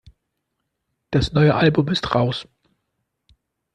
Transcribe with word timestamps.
Das 1.11 1.31
neue 1.33 1.53
Album 1.53 1.87
ist 1.89 2.15
raus. 2.15 2.47